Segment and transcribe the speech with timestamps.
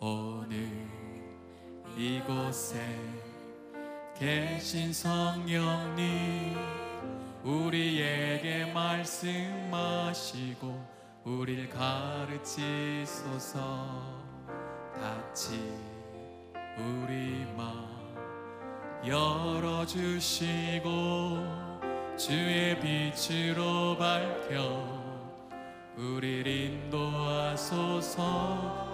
[0.00, 0.70] 오늘
[1.96, 2.78] 이곳에
[4.16, 6.56] 계신 성령님
[7.42, 10.18] 우리에게 말씀하시고
[11.24, 12.78] 우리를 가르치소서.
[14.94, 15.74] 닫힌
[16.76, 17.88] 우리 마음
[19.04, 20.88] 열어주시고
[22.16, 25.07] 주의 빛으로 밝혀
[25.98, 28.22] 우리를 인도하소서.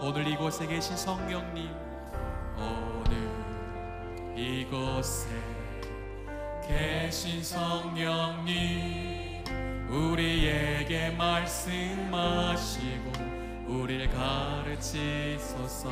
[0.02, 1.69] 오늘 이곳에 계신 성령님
[2.56, 3.28] 오늘
[4.34, 5.28] 이곳에
[6.66, 9.45] 계신 성령님
[9.91, 13.12] 우리에게 말씀하시고
[13.69, 15.91] 우리를 가르치소서.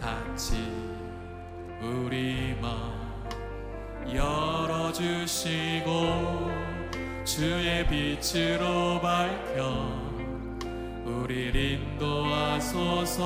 [0.00, 0.98] 닫힌
[1.80, 2.98] 우리 마음
[4.12, 5.88] 열어주시고
[7.28, 9.92] 주의 빛으로 밝혀
[11.04, 13.20] 우리를 인도하소서.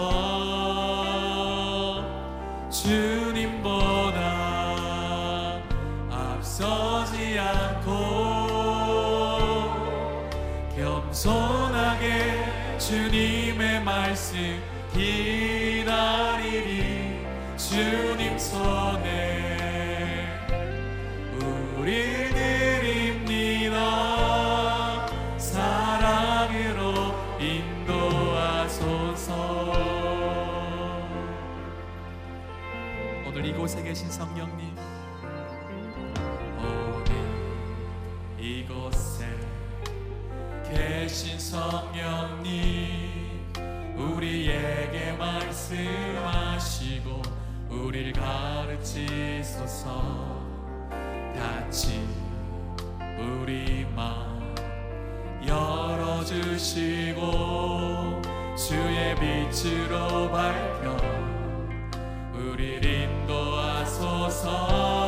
[2.69, 4.19] 주님보다
[6.11, 7.93] 앞서지 않고
[10.75, 14.61] 겸손하게 주님의 말씀
[14.93, 16.73] 기다리리
[17.57, 20.27] 주님 손에
[21.79, 23.02] 우리 드립
[33.63, 34.77] 이곳에 계신 성령님.
[36.59, 37.15] 오늘
[38.37, 39.25] 이곳에
[40.69, 42.51] 계신 성령님.
[43.97, 46.43] 우리에게 말씀하시고
[47.71, 49.93] 우리를 가르치소서.
[51.33, 52.09] 닫힌
[53.17, 54.57] 우리 마음
[55.47, 57.21] 열어주시고
[58.57, 60.97] 주의 빛으로 밝혀
[62.35, 63.52] 우리를 인도
[64.03, 65.02] 하소서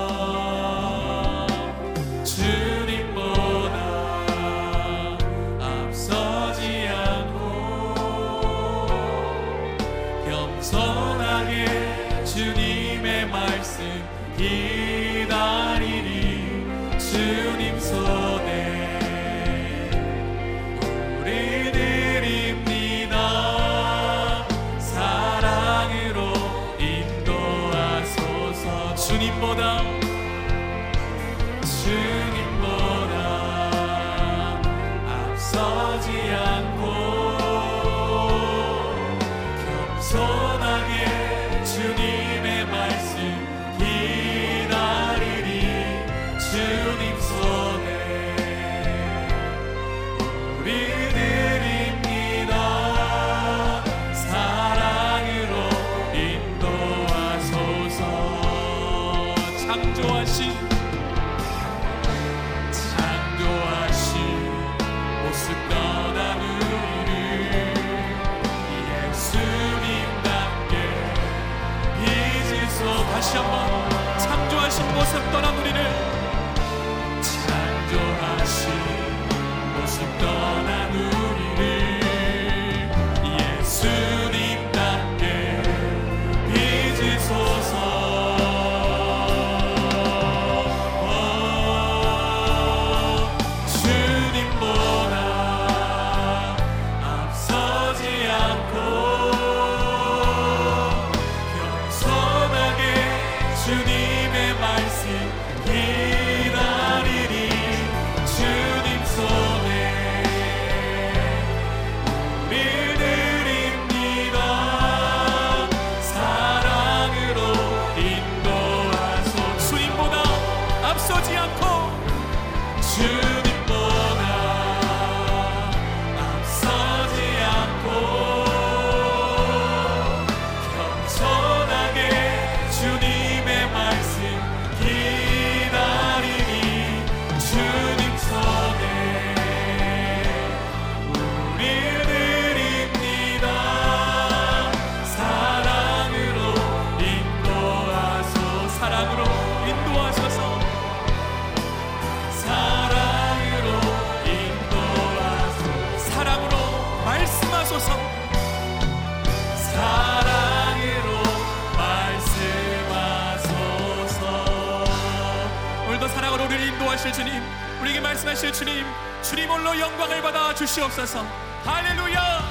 [165.94, 167.40] 오늘도 사랑으로 우리를 인도하실 주님
[167.80, 168.84] 우리에게 말씀하실 주님
[169.22, 171.24] 주님 홀로 영광을 받아 주시옵소서.
[171.64, 172.42] 할렐루야!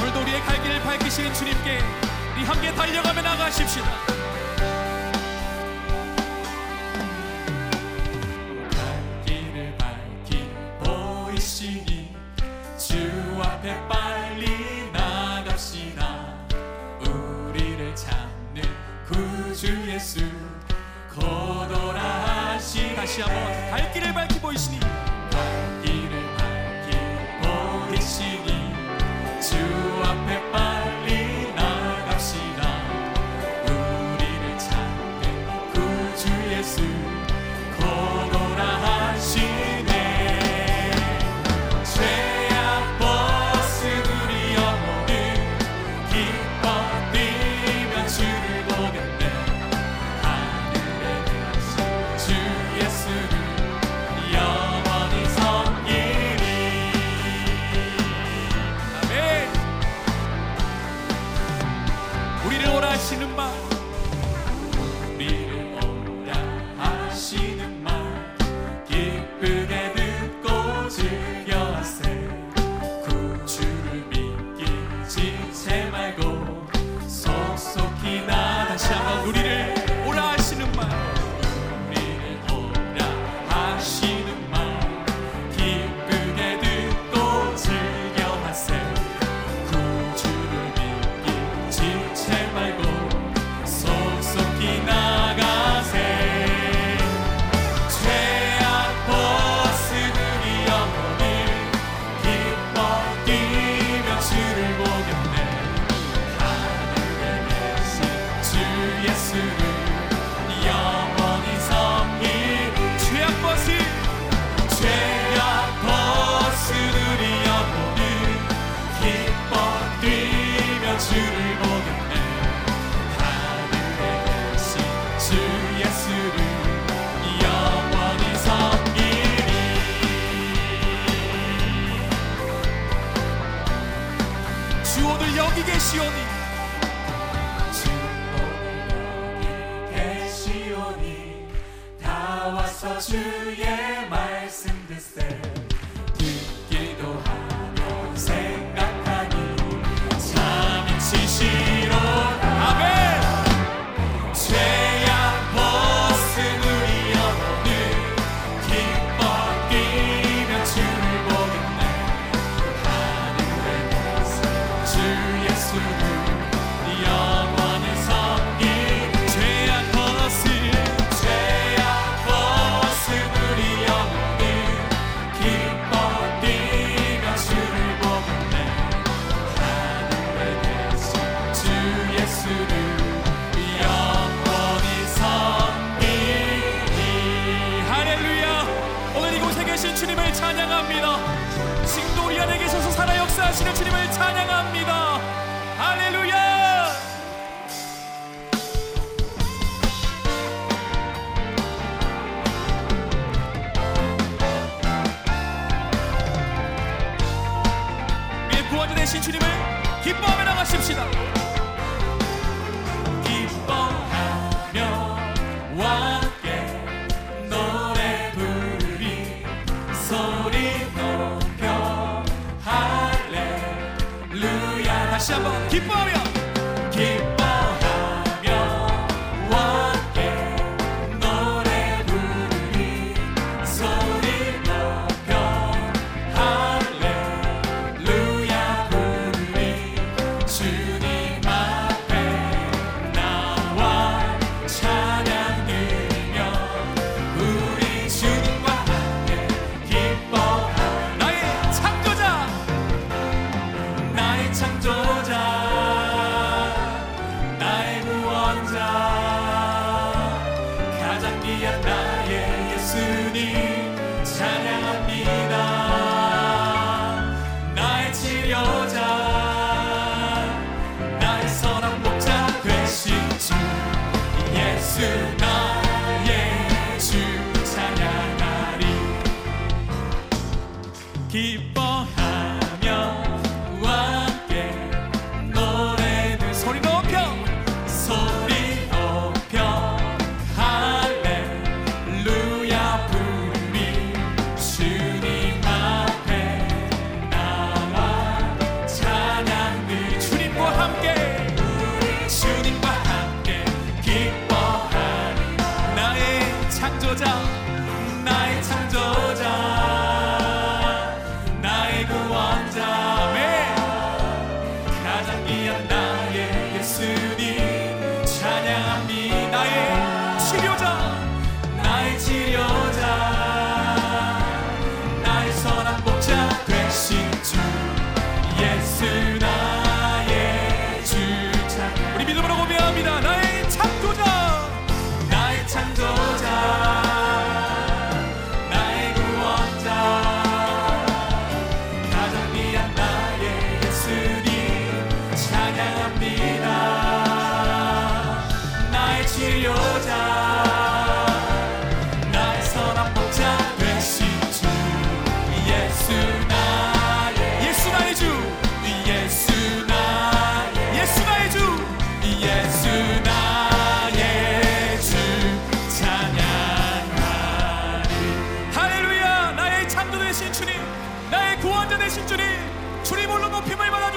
[0.00, 1.78] 오늘도 우리의 갈 길을 밝히시는 주님께
[2.34, 4.05] 우리 함께 달려가며 나가십시다.
[19.56, 20.20] 주 예수
[21.14, 24.85] 거덜하시 다시 한번 갈 길을 밝히 보이시니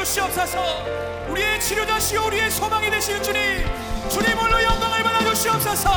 [0.10, 0.60] 주시옵소서.
[1.30, 3.40] 우리의 치료자시오 우리의 소망이 되신 주님
[4.10, 5.90] 주님 홀로 영광을 받아 주시옵소서.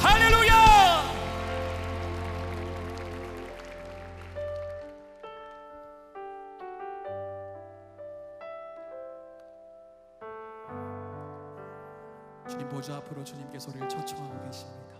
[0.00, 1.02] 할렐루야!
[12.48, 14.96] 주님 보좌 앞으로 주님께서 우리를 초청하고 계십니다.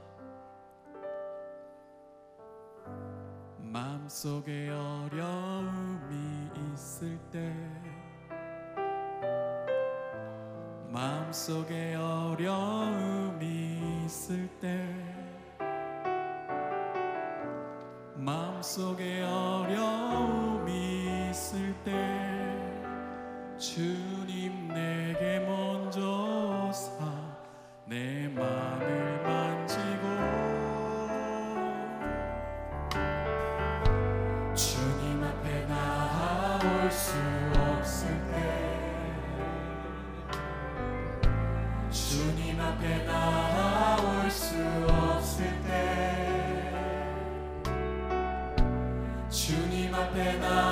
[3.59, 7.51] 마음속에 어려움이 있을 때
[10.93, 14.87] 마음속에 어려움이 있을 때
[18.15, 21.91] 마음속에 어려움이 있을 때
[23.57, 29.02] 주님 내게 먼저 사내 맘을
[50.15, 50.72] 주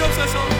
[0.00, 0.59] Dios es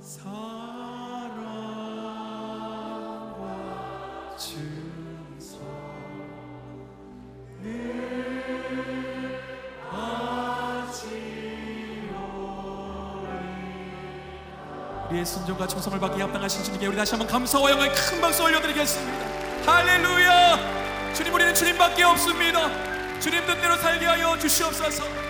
[0.00, 0.96] 사랑과
[4.36, 5.60] 충성
[15.08, 19.72] 우리의 순종과 충성을 받기 합당하신 주님께 우리 다시 한번 감사와 영광의 큰 박수 올려드리겠습니다.
[19.72, 21.14] 할렐루야!
[21.14, 22.68] 주님 우리는 주님밖에 없습니다.
[23.20, 25.25] 주님 뜻대로 살게 하여 주시옵소서